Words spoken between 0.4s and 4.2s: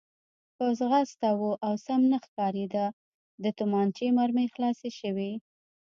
په ځغاسته و او سم نه ښکارېده، د تومانچې